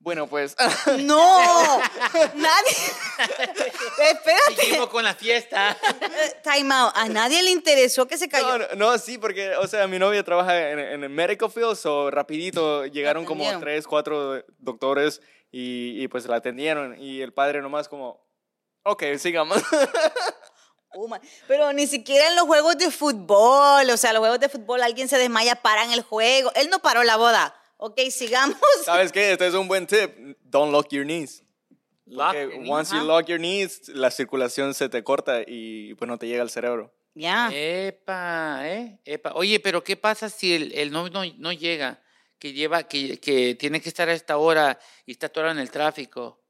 bueno 0.01 0.27
pues, 0.27 0.57
¡No! 0.99 1.79
Nadie. 2.35 2.77
Espérate. 3.99 4.57
Seguimos 4.57 4.89
con 4.89 5.05
la 5.05 5.15
fiesta. 5.15 5.77
Time 6.43 6.75
out. 6.75 6.93
A 6.97 7.09
nadie 7.09 7.43
le 7.43 7.51
interesó 7.51 8.07
que 8.07 8.17
se 8.19 8.29
cayó. 8.29 8.47
No, 8.47 8.59
no, 8.59 8.67
no, 8.77 8.99
sí, 8.99 9.19
porque, 9.19 9.55
o 9.57 9.67
sea, 9.67 9.87
mi 9.87 9.99
novia 9.99 10.23
trabaja 10.25 10.71
en, 10.71 10.79
en 10.79 11.05
el 11.05 11.11
medical 11.11 11.51
field, 11.51 11.77
so 11.77 12.11
rapidito 12.11 12.87
llegaron 12.87 13.25
como 13.25 13.45
tres, 13.61 13.87
cuatro 13.87 14.45
doctores 14.59 15.21
y, 15.51 16.03
y, 16.03 16.09
pues 16.09 16.27
la 16.27 16.37
atendieron 16.37 17.01
y 17.01 17.21
el 17.23 17.33
padre 17.33 17.61
nomás 17.63 17.89
como, 17.89 18.27
ok, 18.85 19.03
sigamos. 19.19 19.63
Oh, 20.95 21.07
my- 21.07 21.19
Pero 21.47 21.71
ni 21.75 21.87
siquiera 21.87 22.29
en 22.29 22.35
los 22.35 22.47
juegos 22.47 22.79
de 22.79 22.91
fútbol. 22.91 23.89
O 23.91 23.97
sea, 23.99 24.13
los 24.15 24.21
juegos 24.21 24.41
de 24.41 24.49
fútbol 24.49 24.83
alguien 24.83 25.07
se 25.07 25.19
desmaya, 25.19 25.55
paran 25.57 25.93
el 25.93 26.01
juego. 26.01 26.51
Él 26.55 26.71
no 26.71 26.79
paró 26.81 27.05
la 27.05 27.17
boda. 27.17 27.55
Ok, 27.77 28.01
sigamos. 28.11 28.57
¿Sabes 28.87 29.13
qué? 29.13 29.33
Este 29.33 29.47
es 29.47 29.55
un 29.55 29.69
buen 29.69 29.87
tip. 29.87 30.11
Don't 30.45 30.73
lock 30.73 30.89
your 30.91 31.05
knees. 31.05 31.45
Lock 32.07 32.29
Porque 32.29 32.41
your 32.43 32.53
knees. 32.55 32.71
once 32.71 32.95
you 32.97 33.03
lock 33.05 33.27
your 33.27 33.39
knees, 33.39 33.87
la 33.91 34.11
circulación 34.11 34.73
se 34.73 34.89
te 34.89 35.05
corta 35.05 35.43
y 35.47 35.95
pues 35.97 36.09
no 36.09 36.19
te 36.19 36.27
llega 36.27 36.41
al 36.43 36.49
cerebro. 36.51 36.91
Ya. 37.15 37.51
Epa, 37.53 38.61
¿eh? 38.63 38.99
Epa. 39.05 39.33
Oye, 39.35 39.61
pero 39.61 39.85
¿qué 39.85 39.95
pasa 39.97 40.31
si 40.31 40.55
el, 40.55 40.73
el 40.73 40.91
novio 40.91 41.13
no, 41.13 41.23
no 41.37 41.53
llega? 41.53 42.03
Que 42.39 42.53
lleva, 42.53 42.85
que, 42.85 43.19
que 43.19 43.55
tiene 43.57 43.81
que 43.81 43.89
estar 43.89 44.09
a 44.09 44.13
esta 44.13 44.37
hora 44.39 44.79
y 45.07 45.13
está 45.13 45.29
toda 45.29 45.45
hora 45.47 45.53
en 45.53 45.59
el 45.59 45.71
tráfico. 45.71 46.41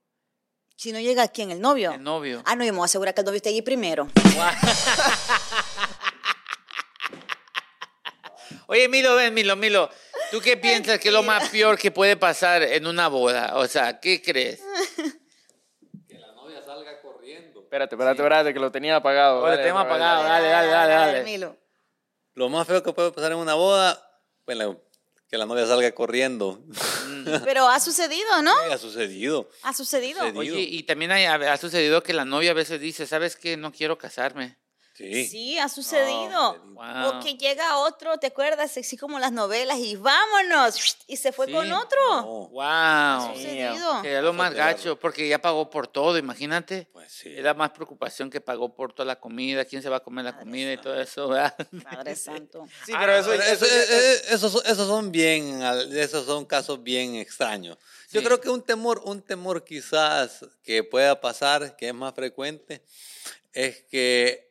Si 0.77 0.93
no 0.93 1.01
llega 1.01 1.27
quién, 1.29 1.51
el 1.51 1.61
novio. 1.61 1.93
El 1.93 2.03
novio. 2.03 2.43
Ah, 2.45 2.55
no, 2.55 2.65
yo 2.65 2.73
me 2.73 2.77
voy 2.79 2.85
a 2.85 2.87
asegurar 2.87 3.15
que 3.15 3.23
el 3.23 3.25
novio 3.25 3.39
esté 3.39 3.49
allí 3.49 3.63
primero. 3.63 4.09
Oye, 8.67 8.89
Milo, 8.89 9.15
ven, 9.17 9.33
Milo, 9.35 9.57
Milo. 9.57 9.91
¿Tú 10.31 10.41
qué 10.41 10.57
piensas 10.63 10.99
que 10.99 11.09
es 11.09 11.15
lo 11.15 11.23
más 11.23 11.49
peor 11.49 11.79
que 11.79 11.91
puede 11.91 12.17
pasar 12.17 12.63
en 12.63 12.87
una 12.87 13.09
boda? 13.09 13.53
O 13.57 13.67
sea, 13.67 13.99
¿qué 13.99 14.21
crees? 14.23 14.61
Espérate, 17.57 17.95
espérate, 17.95 18.23
espérate, 18.23 18.55
que 18.55 18.61
lo 18.61 18.71
tenía 18.71 18.97
apagado. 18.97 19.39
Ahora 19.39 19.51
Dale, 19.53 19.63
tenemos 19.63 19.83
dale, 19.85 19.95
apagado. 19.95 20.23
dale. 20.23 20.49
Dale, 20.49 20.69
dale, 20.69 20.91
dale, 20.93 21.13
dale. 21.13 21.25
Milo. 21.25 21.57
Lo 22.35 22.49
más 22.49 22.67
feo 22.67 22.83
que 22.83 22.93
puede 22.93 23.11
pasar 23.13 23.33
en 23.33 23.39
una 23.39 23.55
boda, 23.55 24.01
bueno, 24.47 24.81
que 25.29 25.37
la 25.39 25.47
novia 25.47 25.67
salga 25.67 25.91
corriendo. 25.93 26.61
Pero 27.45 27.69
ha 27.69 27.79
sucedido, 27.81 28.43
¿no? 28.43 28.53
ha 28.57 28.79
sucedido. 28.79 29.49
Ha 29.63 29.73
sucedido. 29.75 30.21
Sucedido. 30.21 30.41
Oye, 30.41 30.61
y 30.63 30.83
también 30.85 31.11
hay- 31.13 31.25
ha 31.27 31.57
sucedido 31.57 32.03
que 32.03 32.13
la 32.15 32.25
novia 32.25 32.53
a 32.53 32.55
veces 32.55 32.81
dice, 32.81 33.07
¿sabes 33.07 33.37
qué? 33.37 33.57
No 33.57 33.73
quiero 33.73 33.99
casarme. 33.99 34.57
Sí. 34.99 35.27
Sí, 35.29 35.59
ha 35.61 35.69
sucedido. 35.69 36.59
Wow. 36.73 37.07
O 37.07 37.21
que 37.23 37.35
llega 37.37 37.79
otro, 37.79 38.19
¿te 38.19 38.27
acuerdas? 38.27 38.77
Así 38.77 38.97
como 38.97 39.21
las 39.21 39.31
novelas 39.31 39.79
y 39.79 39.95
vámonos. 39.95 40.97
Y 41.07 41.17
se 41.17 41.31
fue 41.31 41.47
Sí. 41.47 41.53
con 41.53 41.71
otro. 41.73 41.99
No, 42.17 42.49
Wow. 42.49 42.61
Ha 42.65 43.31
sucedido. 43.33 44.03
Que 44.03 44.17
es 44.17 44.23
lo 44.25 44.33
más 44.33 44.53
gacho, 44.53 44.99
porque 44.99 45.29
ya 45.29 45.39
pagó 45.41 45.71
por 45.71 45.87
todo, 45.87 46.19
imagínate. 46.19 46.89
pues 46.93 47.13
sí. 47.13 47.29
Es 47.37 47.45
la 47.45 47.55
más 47.55 47.71
preocupación 47.71 48.29
que 48.29 48.41
pagó 48.41 48.75
por 48.75 48.93
toda 48.93 49.07
la 49.07 49.21
comida, 49.21 49.65
quién 49.65 49.83
se 49.83 49.89
va 49.89 49.99
a 49.99 50.01
comer 50.01 50.25
la 50.25 50.33
Madre 50.33 50.45
comida 50.45 50.73
y 50.73 50.77
todo 50.79 51.01
eso, 51.01 51.29
¿verdad? 51.29 51.55
Padre 51.85 52.17
santo. 52.17 52.67
Sí, 52.85 52.93
Ah, 52.93 52.99
pero 53.01 53.17
eso, 53.19 53.33
eso- 53.35 53.43
eso- 53.45 53.67
eh, 53.67 53.85
eh, 53.91 54.21
esos, 54.31 54.51
son- 54.53 54.63
esos 54.67 54.87
son 54.89 55.13
bien, 55.13 55.63
esos 55.93 56.27
son 56.27 56.45
casos 56.45 56.83
bien 56.83 57.15
extraños. 57.15 57.79
Yo 58.11 58.21
Sí. 58.21 58.27
creo 58.27 58.41
que 58.41 58.51
un 58.51 58.63
temor, 58.63 59.01
un 59.05 59.23
temor 59.23 59.63
quizás 59.65 60.45
que 60.65 60.83
pueda 60.83 61.21
pasar, 61.21 61.77
que 61.77 61.87
es 61.89 61.95
más 61.95 62.15
frecuente, 62.15 62.83
es 63.53 63.83
que 63.85 64.48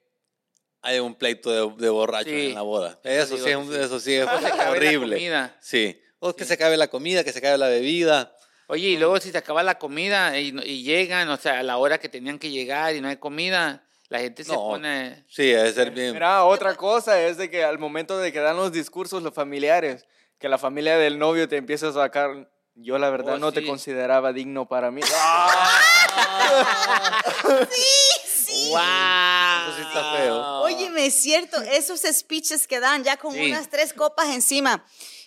haya 0.88 1.04
un 1.04 1.16
pleito 1.16 1.50
de, 1.52 1.84
de 1.84 1.90
borrachos 1.90 2.32
Sí. 2.32 2.48
en 2.48 2.56
la 2.56 2.62
boda. 2.62 3.00
Eso 3.04 3.36
digo 3.36 3.48
sí, 3.48 3.54
un- 3.56 3.74
sí. 3.74 3.80
eso 3.80 4.00
sí 4.00 4.16
es 4.16 4.28
O 4.28 4.40
se 4.40 4.48
acabe 4.48 4.58
la 4.58 4.72
horrible. 4.72 5.16
comida. 5.18 5.56
Sí. 5.60 6.02
O 6.20 6.36
que 6.36 6.46
se 6.46 6.54
acabe 6.54 6.78
la 6.78 6.88
comida, 6.88 7.24
que 7.24 7.32
se 7.32 7.40
acabe 7.40 7.58
la 7.58 7.68
bebida. 7.68 8.34
Oye, 8.68 8.90
y 8.90 8.98
luego 8.98 9.20
si 9.20 9.32
se 9.32 9.38
acaba 9.38 9.64
la 9.64 9.78
comida 9.78 10.38
y, 10.40 10.52
no- 10.52 10.64
y 10.64 10.84
llegan, 10.84 11.30
o 11.30 11.38
sea, 11.38 11.60
a 11.60 11.64
la 11.64 11.78
hora 11.78 12.00
que 12.00 12.10
tenían 12.10 12.40
que 12.40 12.50
llegar 12.50 12.96
y 12.96 13.02
no 13.02 13.08
hay 13.08 13.18
comida, 13.18 13.84
la 14.10 14.20
gente 14.20 14.44
se 14.44 14.52
No. 14.54 14.60
pone... 14.60 15.26
Sí, 15.30 15.46
debe 15.48 15.72
ser 15.74 15.92
bien. 15.92 16.14
Mira, 16.14 16.44
otra 16.46 16.76
cosa 16.76 17.22
es 17.22 17.38
de 17.38 17.50
que 17.50 17.64
al 17.64 17.78
momento 17.80 18.18
de 18.18 18.32
que 18.32 18.40
dan 18.40 18.58
los 18.58 18.72
discursos 18.72 19.22
los 19.24 19.34
familiares, 19.34 20.06
que 20.40 20.50
la 20.50 20.58
familia 20.58 20.98
del 20.98 21.18
novio 21.20 21.48
te 21.48 21.58
empieza 21.58 21.90
a 21.90 21.94
sacar, 21.94 22.50
yo 22.76 22.98
la 22.98 23.10
verdad 23.10 23.36
Oh, 23.36 23.40
no 23.40 23.52
te 23.52 23.62
sí. 23.62 23.66
consideraba 23.68 24.34
digno 24.34 24.68
para 24.68 24.92
mí. 24.92 25.02
Sí. 28.48 28.70
¡Wow! 28.72 29.27
Eso 29.68 29.76
sí 29.76 29.82
está 29.82 30.14
feo. 30.18 30.62
Óyeme, 30.62 31.06
es 31.06 31.16
cierto, 31.22 31.62
esos 31.62 32.02
speeches 32.02 32.68
que 32.68 32.80
dan 32.80 33.04
ya 33.04 33.18
con 33.18 33.34
Sí. 33.34 33.52
unas 33.52 33.70
tres 33.70 33.94
copas 33.94 34.30
encima. 34.30 34.86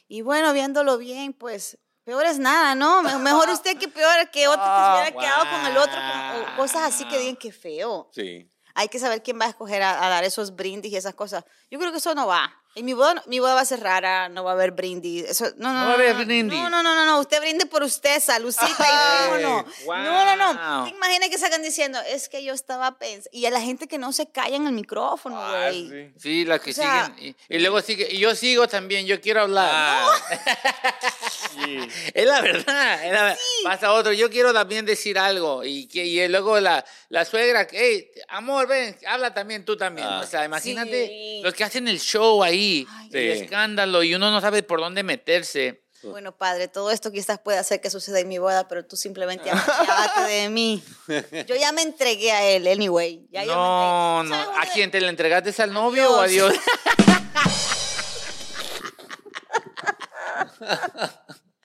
Y 0.08 0.22
bueno, 0.22 0.52
viéndolo 0.52 0.98
bien, 0.98 1.32
pues 1.32 1.78
peor 2.04 2.26
es 2.26 2.38
nada, 2.38 2.74
¿no? 2.74 3.02
Me- 3.02 3.16
Mejor 3.18 3.48
usted 3.50 3.76
que 3.78 3.88
peor 3.88 4.30
que 4.30 4.48
otro 4.48 4.62
que 4.62 4.68
se 4.70 4.90
hubiera 4.92 5.12
quedado 5.12 5.44
con 5.50 5.66
el 5.66 5.76
otro, 5.76 5.94
con- 5.94 6.52
o 6.54 6.56
cosas 6.56 6.82
así 6.82 7.04
que 7.08 7.18
digan 7.18 7.36
que 7.36 7.52
feo. 7.52 8.10
Sí. 8.12 8.50
Hay 8.74 8.88
que 8.88 8.98
saber 8.98 9.22
quién 9.22 9.38
va 9.40 9.44
a 9.46 9.48
escoger 9.48 9.82
a, 9.82 10.04
a 10.04 10.08
dar 10.08 10.24
esos 10.24 10.54
brindis 10.54 10.92
y 10.92 10.96
esas 10.96 11.14
cosas. 11.14 11.44
Yo 11.70 11.78
creo 11.78 11.90
que 11.92 11.98
eso 11.98 12.14
no 12.14 12.26
va. 12.26 12.52
En 12.76 12.84
mi 12.84 12.92
boda, 12.92 13.14
no- 13.14 13.22
mi 13.26 13.40
boda 13.40 13.54
va 13.54 13.62
a 13.62 13.64
ser 13.64 13.80
rara, 13.80 14.28
no 14.28 14.44
va 14.44 14.52
a 14.52 14.54
haber 14.54 14.70
brindis. 14.70 15.24
Eso, 15.24 15.46
no, 15.56 15.72
no, 15.72 15.74
No 15.74 15.80
no, 15.80 15.86
va 15.86 15.90
a 15.90 15.94
haber 15.94 16.16
no, 16.16 16.24
brindis. 16.24 16.58
No, 16.60 16.70
no, 16.70 16.82
no, 16.84 16.94
no, 16.94 17.04
no. 17.04 17.18
Usted 17.18 17.40
brinde 17.40 17.66
por 17.66 17.82
usted, 17.82 18.20
salucita 18.20 18.76
y 18.78 19.30
vámonos. 19.40 19.64
Wow. 19.84 19.96
No, 19.96 20.36
no, 20.36 20.52
no. 20.54 20.84
¿Te 20.84 20.90
imaginas 20.90 21.28
que 21.30 21.38
salgan 21.38 21.62
diciendo, 21.62 21.98
es 22.08 22.28
que 22.28 22.44
yo 22.44 22.54
estaba 22.54 22.96
pensando. 22.96 23.28
Y 23.32 23.46
a 23.46 23.50
la 23.50 23.60
gente 23.60 23.88
que 23.88 23.98
no 23.98 24.12
se 24.12 24.30
calla 24.30 24.54
en 24.56 24.66
el 24.68 24.72
micrófono, 24.72 25.36
Ah, 25.42 25.68
güey. 25.70 25.88
sí. 25.88 26.12
Sí, 26.20 26.44
la 26.44 26.60
que 26.60 26.70
O 26.70 26.74
sea- 26.74 27.12
siguen. 27.16 27.36
Y, 27.48 27.56
y 27.56 27.58
luego 27.58 27.80
sigue. 27.82 28.06
Y 28.10 28.18
yo 28.18 28.34
sigo 28.36 28.68
también, 28.68 29.04
yo 29.04 29.20
quiero 29.20 29.42
hablar. 29.42 29.68
Ah, 29.72 30.16
Sí. 31.50 31.78
Es 32.14 32.26
la 32.26 32.40
verdad. 32.40 33.04
es 33.04 33.12
la 33.12 33.24
ver- 33.24 33.38
Pasa 33.64 33.92
otro, 33.92 34.12
yo 34.12 34.30
quiero 34.30 34.52
también 34.52 34.86
decir 34.86 35.18
algo. 35.18 35.64
Y, 35.64 35.88
que, 35.88 36.04
y 36.04 36.28
luego 36.28 36.60
la, 36.60 36.84
la 37.08 37.24
suegra, 37.24 37.66
hey, 37.70 38.08
amor, 38.28 38.68
ven, 38.68 38.96
habla 39.06 39.34
también 39.34 39.64
tú 39.64 39.76
también. 39.76 40.06
Ah. 40.08 40.20
O 40.22 40.26
sea, 40.26 40.44
imagínate 40.44 41.06
Sí. 41.08 41.40
los 41.42 41.52
que 41.54 41.64
hacen 41.64 41.88
el 41.88 41.98
show 42.00 42.42
ahí, 42.42 42.59
Ay. 42.90 43.10
el 43.12 43.36
Sí. 43.38 43.42
escándalo, 43.44 44.02
y 44.02 44.14
uno 44.14 44.30
no 44.30 44.40
sabe 44.40 44.62
por 44.62 44.80
dónde 44.80 45.02
meterse. 45.02 45.84
Bueno, 46.02 46.34
padre, 46.34 46.66
todo 46.66 46.90
esto 46.90 47.12
quizás 47.12 47.38
puede 47.40 47.58
hacer 47.58 47.82
que 47.82 47.90
suceda 47.90 48.20
en 48.20 48.28
mi 48.28 48.38
boda, 48.38 48.66
pero 48.68 48.86
tú 48.86 48.96
simplemente 48.96 49.50
apiádate 49.50 50.30
de 50.32 50.48
mí. 50.48 50.82
Yo 51.46 51.56
ya 51.56 51.72
me 51.72 51.82
entregué 51.82 52.32
a 52.32 52.42
él, 52.48 52.66
anyway. 52.66 53.26
Ya 53.30 53.44
yo 53.44 53.50
me 53.50 53.54
no, 53.56 54.22
no. 54.24 54.34
¿Sabes 54.34 54.58
¿A 54.68 54.72
quién 54.72 54.90
te 54.90 54.98
le 55.00 55.08
entregaste 55.08 55.62
al 55.62 55.74
novio 55.74 56.10
o 56.10 56.20
a 56.20 56.26
Dios. 56.26 56.54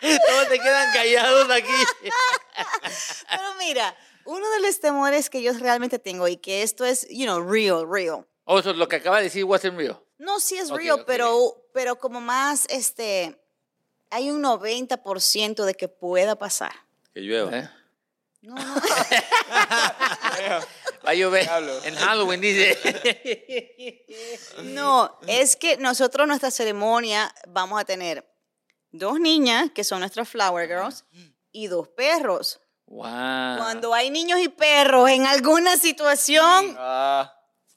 Todos 0.02 0.50
te 0.50 0.60
quedan 0.60 0.94
callados 0.94 1.50
aquí. 1.52 1.72
Pero 3.30 3.56
mira, 3.60 3.96
uno 4.25 4.50
de 4.52 4.60
los 4.62 4.80
temores 4.80 5.30
que 5.30 5.42
yo 5.42 5.54
realmente 5.54 6.00
tengo 6.00 6.28
y 6.28 6.38
que 6.38 6.62
esto 6.64 6.86
es, 6.86 7.08
you 7.10 7.25
know, 7.25 7.42
real, 7.42 7.86
real. 7.90 8.28
O 8.44 8.60
eso, 8.60 8.74
lo 8.74 8.88
que 8.88 8.98
acaba 8.98 9.18
de 9.18 9.24
decir 9.24 9.44
wasn't 9.46 9.78
real. 9.78 10.02
No, 10.17 10.39
sí 10.39 10.57
es 10.57 10.72
Ok, 10.72 10.77
real, 10.77 11.03
pero, 11.05 11.67
pero 11.74 11.98
como 11.98 12.22
más, 12.22 12.65
este, 12.69 13.38
hay 14.10 14.29
un 14.31 14.41
90% 14.43 15.65
de 15.65 15.74
que 15.75 15.88
pueda 15.88 16.36
pasar. 16.38 16.72
que 17.13 17.22
llueva. 17.22 17.57
¿Eh? 17.57 17.69
No, 18.41 18.55
no. 18.55 18.75
Va 21.05 21.12
a 21.12 21.13
llover 21.13 21.48
en 21.84 21.95
Halloween, 21.95 22.41
dice. 22.41 22.77
No, 24.63 25.19
es 25.27 25.55
que 25.55 25.77
nosotros 25.77 26.27
nuestra 26.27 26.50
ceremonia 26.51 27.34
vamos 27.48 27.79
a 27.79 27.86
tener 27.86 28.27
dos 28.91 29.19
niñas, 29.19 29.69
que 29.74 29.84
son 29.84 30.00
nuestras 30.00 30.27
flower 30.29 30.67
girls, 30.67 31.05
y 31.51 31.67
dos 31.67 31.88
perros. 31.89 32.60
wow. 32.88 33.03
Cuando 33.57 33.93
hay 33.93 34.10
niños 34.10 34.39
y 34.39 34.50
perros 34.50 35.10
en 35.10 35.25
alguna 35.25 35.77
situación, 35.77 36.75
Ah, 36.79 37.35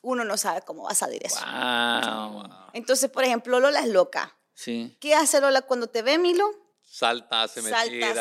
uno 0.09 0.25
no 0.25 0.37
sabe 0.37 0.63
cómo 0.63 0.85
va 0.85 0.91
a 0.91 0.95
salir 0.95 1.25
eso. 1.25 1.41
Wow. 1.45 2.49
Entonces, 2.73 3.11
por 3.11 3.25
ejemplo, 3.25 3.61
Lola 3.61 3.81
es 3.81 3.89
loca. 3.89 4.37
Sí. 4.55 4.97
¿Qué 5.01 5.15
hace 5.15 5.41
Lola 5.41 5.63
cuando 5.63 5.89
te 5.89 6.03
ve, 6.03 6.19
Milo? 6.19 6.51
Salta, 6.83 7.47
se 7.49 7.63
me 7.63 7.71
Salta, 7.71 7.91
tira. 7.91 8.15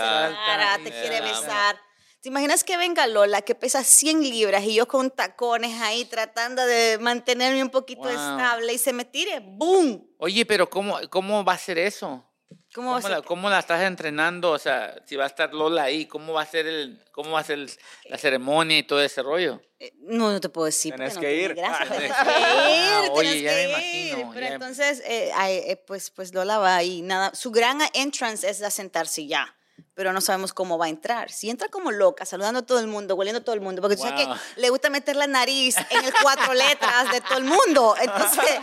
para, 0.46 0.78
te 0.78 0.84
Salta, 0.92 1.02
quiere 1.02 1.22
besar. 1.22 1.80
¿Te 2.22 2.30
imaginas 2.30 2.64
que 2.64 2.76
venga 2.78 3.08
Lola, 3.08 3.42
que 3.42 3.56
pesa 3.56 3.84
100 3.84 4.22
libras, 4.22 4.64
y 4.64 4.74
yo 4.76 4.88
con 4.88 5.12
tacones 5.12 5.80
ahí 5.82 6.04
tratando 6.06 6.66
de 6.66 6.98
mantenerme 7.00 7.64
un 7.64 7.70
poquito 7.70 8.02
Wow. 8.04 8.12
estable 8.12 8.74
y 8.74 8.78
se 8.78 8.92
me 8.92 9.06
tire? 9.06 9.40
¡Boom! 9.40 10.06
Oye, 10.18 10.46
pero 10.46 10.70
¿cómo, 10.70 10.98
cómo 11.10 11.46
va 11.46 11.54
a 11.54 11.58
ser 11.58 11.78
eso? 11.78 12.27
¿Cómo 12.74 12.92
va 12.92 12.98
a 12.98 13.02
¿Cómo 13.02 13.10
la, 13.16 13.22
cómo 13.24 13.50
la 13.50 13.60
estás 13.60 13.82
entrenando? 13.82 14.52
O 14.52 14.60
sea, 14.60 14.96
si 15.06 15.16
va 15.16 15.24
a 15.24 15.28
estar 15.28 15.54
Lola 15.54 15.84
ahí, 15.84 16.06
¿cómo 16.06 16.34
va 16.34 16.44
a 16.44 16.46
ser 16.46 16.68
el, 16.68 17.04
cómo 17.12 17.32
va 17.32 17.40
a 17.40 17.44
ser 17.44 17.60
el- 17.60 17.72
la 18.10 18.18
ceremonia 18.18 18.78
y 18.78 18.84
todo 18.84 19.02
ese 19.02 19.22
rollo? 19.24 19.62
Eh, 19.80 19.94
No, 20.00 20.32
no 20.32 20.40
te 20.40 20.50
puedo 20.50 20.66
decir. 20.66 20.94
Tenés 20.94 21.14
porque 21.14 21.28
que 21.28 21.36
ir. 21.36 21.54
tiene 21.56 21.68
gracia, 21.70 21.86
Ah, 21.90 21.98
tienes 21.98 22.18
que 22.18 23.06
ir. 23.06 23.12
Oye, 23.12 23.32
tienes 23.34 23.44
me 23.54 23.62
que 23.64 23.70
imagino, 23.70 24.18
ir. 24.20 24.28
Pero 24.34 24.48
ya. 24.48 24.54
entonces, 24.54 25.00
eh, 25.06 25.32
eh, 25.40 25.84
pues, 25.88 26.10
pues 26.12 26.34
Lola 26.34 26.58
va 26.60 26.76
ahí. 26.76 27.02
Nada, 27.02 27.34
su 27.36 27.52
gran 27.52 27.80
entrance 27.94 28.48
es 28.50 28.62
a 28.62 28.70
sentarse 28.72 29.26
ya. 29.28 29.54
Pero 29.94 30.12
no 30.14 30.22
sabemos 30.22 30.54
cómo 30.54 30.78
va 30.78 30.86
a 30.86 30.90
entrar. 30.90 31.32
Si 31.32 31.50
entra 31.50 31.68
como 31.70 31.92
loca, 31.92 32.26
saludando 32.26 32.60
a 32.62 32.66
todo 32.66 32.80
el 32.80 32.88
mundo, 32.88 33.16
hueliendo 33.16 33.42
a 33.42 33.44
todo 33.44 33.54
el 33.56 33.62
mundo, 33.62 33.82
porque 33.82 33.96
tú 33.96 34.04
sabes 34.04 34.26
Wow. 34.28 34.36
que 34.36 34.62
le 34.62 34.70
gusta 34.70 34.90
meter 34.90 35.16
la 35.16 35.28
nariz 35.28 35.76
en 35.90 36.06
el 36.06 36.14
cuatro 36.22 36.54
letras 36.54 37.12
de 37.12 37.22
todo 37.22 37.38
el 37.38 37.44
mundo. 37.44 37.96
Entonces, 38.02 38.60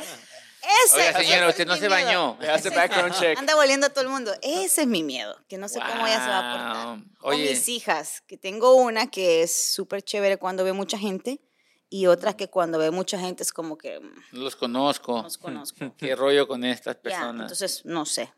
ese, 0.84 0.96
Oiga, 0.96 1.18
señora, 1.20 1.44
es 1.46 1.50
usted 1.50 1.66
no 1.66 1.74
mi 1.74 1.80
se 1.80 1.88
miedo. 1.88 2.04
bañó. 2.36 2.38
hace 2.52 2.70
background 2.70 3.14
check. 3.18 3.38
Anda 3.38 3.54
volviendo 3.54 3.86
a 3.86 3.90
todo 3.90 4.02
el 4.02 4.08
mundo. 4.10 4.32
Ese 4.42 4.82
es 4.82 4.86
mi 4.86 5.02
miedo, 5.02 5.36
que 5.48 5.58
no 5.58 5.68
sé 5.68 5.78
cómo 5.80 6.06
ella 6.06 6.22
se 6.22 6.28
va 6.30 6.38
a 6.38 6.52
portar. 6.52 6.86
Wow. 6.98 7.04
O 7.22 7.28
Oye. 7.30 7.50
mis 7.50 7.68
hijas, 7.68 8.22
que 8.26 8.36
tengo 8.36 8.74
una 8.74 9.10
que 9.10 9.42
es 9.42 9.72
súper 9.74 10.02
chévere 10.02 10.36
cuando 10.38 10.64
ve 10.64 10.72
mucha 10.72 10.98
gente 10.98 11.40
y 11.88 12.06
otra 12.06 12.36
que 12.36 12.48
cuando 12.48 12.78
ve 12.78 12.90
mucha 12.90 13.18
gente 13.18 13.42
es 13.42 13.52
como 13.52 13.76
que 13.78 14.00
mm, 14.00 14.14
los 14.32 14.56
conozco. 14.56 15.22
los 15.22 15.38
conozco. 15.38 15.94
¿Qué 15.98 16.14
rollo 16.16 16.46
con 16.48 16.64
estas 16.64 16.96
Ya, 16.96 17.02
personas? 17.02 17.42
entonces, 17.42 17.84
no 17.84 18.04
sé. 18.06 18.32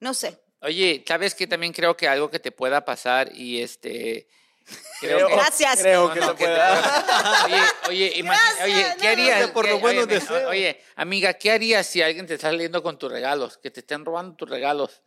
No 0.00 0.14
sé. 0.14 0.40
Oye, 0.60 1.04
¿sabes 1.06 1.34
que 1.34 1.46
También 1.46 1.72
creo 1.72 1.96
que 1.96 2.06
algo 2.08 2.30
que 2.30 2.38
te 2.38 2.52
pueda 2.52 2.84
pasar 2.84 3.30
y 3.34 3.60
este... 3.62 4.28
Creo 5.00 5.16
Creo, 5.16 5.28
que... 5.28 5.34
Gracias. 5.34 5.80
Creo 5.80 6.08
No, 6.08 6.14
que 6.14 6.20
no, 6.20 6.26
se 6.28 6.34
que 6.36 6.44
pueda. 6.44 7.44
Oye, 7.46 7.62
oye, 7.88 8.12
imagina- 8.18 8.64
oye, 8.64 8.86
¿qué 9.00 9.04
no, 9.06 9.10
harías? 9.12 9.50
por 9.50 9.64
¿Qué- 9.64 9.70
los 9.72 9.80
buenos 9.80 10.04
oye, 10.04 10.14
deseos. 10.14 10.42
Oye, 10.48 10.82
amiga, 10.96 11.34
¿qué 11.34 11.50
harías 11.52 11.86
si 11.86 12.00
alguien 12.02 12.26
te 12.26 12.34
está 12.34 12.48
saliendo 12.50 12.82
con 12.82 12.98
tus 12.98 13.10
regalos? 13.10 13.58
Que 13.58 13.70
te 13.70 13.80
estén 13.80 14.04
robando 14.04 14.36
tus 14.36 14.48
regalos. 14.48 15.02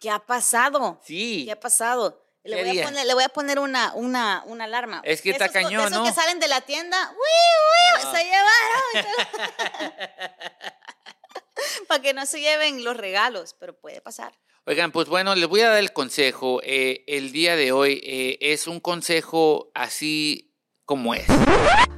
¿Qué 0.00 0.10
ha 0.10 0.18
pasado? 0.18 1.00
Sí. 1.04 1.44
¿Qué 1.46 1.52
ha 1.52 1.60
pasado? 1.60 2.24
Le 2.44 2.56
¿Qué 2.56 2.64
voy, 2.64 2.80
a 2.80 2.84
poner, 2.84 3.06
le 3.06 3.14
voy 3.14 3.24
a 3.24 3.28
poner 3.28 3.58
una, 3.58 3.92
una, 3.94 4.42
una 4.46 4.64
alarma. 4.64 5.02
Es 5.04 5.20
que 5.20 5.30
está 5.30 5.46
Esos 5.46 5.54
cañón, 5.62 5.86
esos 5.88 5.98
¿no? 5.98 6.04
que 6.04 6.12
salen 6.12 6.40
de 6.40 6.48
la 6.48 6.60
tienda. 6.62 7.10
¡Uy, 7.12 8.06
uy! 8.06 8.16
Se 8.16 8.24
llevaron. 8.24 9.98
Para 11.88 12.02
que 12.02 12.14
no 12.14 12.24
se 12.26 12.40
lleven 12.40 12.84
los 12.84 12.96
regalos, 12.96 13.54
pero 13.58 13.78
puede 13.78 14.00
pasar. 14.00 14.32
Oigan, 14.68 14.92
pues 14.92 15.08
bueno, 15.08 15.34
les 15.34 15.48
voy 15.48 15.62
a 15.62 15.70
dar 15.70 15.78
el 15.78 15.94
consejo. 15.94 16.60
eh, 16.62 17.02
el 17.06 17.32
día 17.32 17.56
de 17.56 17.72
hoy 17.72 18.02
eh, 18.04 18.36
es 18.42 18.66
un 18.66 18.80
consejo 18.80 19.70
así 19.74 20.52
como 20.84 21.14
es. 21.14 21.24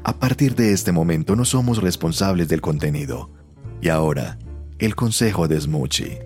A 0.05 0.13
partir 0.13 0.55
de 0.55 0.73
este 0.73 0.93
momento 0.93 1.35
no 1.35 1.45
somos 1.45 1.79
responsables 1.83 2.47
del 2.47 2.61
contenido. 2.61 3.29
Y 3.83 3.89
ahora, 3.89 4.39
el 4.79 4.95
consejo 4.95 5.49
de 5.49 5.61
Smoochie. 5.61 6.23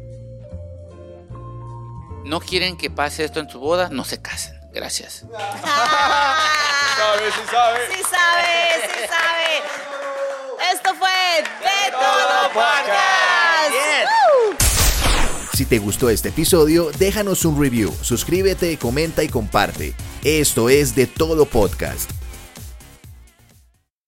¿No 2.26 2.40
quieren 2.40 2.76
que 2.76 2.90
pase 2.90 3.24
esto 3.24 3.40
en 3.40 3.48
su 3.48 3.58
boda? 3.58 3.88
No 3.88 4.04
se 4.04 4.20
casen. 4.20 4.60
Gracias. 4.74 5.24
Sabe, 5.30 7.30
sí 7.32 7.40
sabe. 7.50 7.78
Sí 7.90 8.02
sabe, 8.02 8.44
sí 8.82 9.00
sabe. 9.08 9.62
Esto 10.74 10.94
fue 10.96 11.08
De 11.60 11.90
Todo 11.90 12.48
Podcast. 12.52 13.70
Yes. 13.70 14.23
Si 15.54 15.64
te 15.66 15.78
gustó 15.78 16.10
este 16.10 16.30
episodio, 16.30 16.90
déjanos 16.98 17.44
un 17.44 17.60
review, 17.60 17.94
suscríbete, 18.00 18.76
comenta 18.76 19.22
y 19.22 19.28
comparte. 19.28 19.94
Esto 20.24 20.68
es 20.68 20.96
de 20.96 21.06
todo 21.06 21.46
podcast. 21.46 22.10